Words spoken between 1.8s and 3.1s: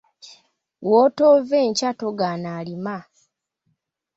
togaana alima.